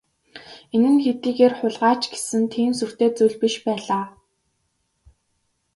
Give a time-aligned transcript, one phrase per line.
[0.75, 4.05] Энэ нь хэдийгээр хулгай ч гэсэн тийм сүртэй зүйл биш байлаа.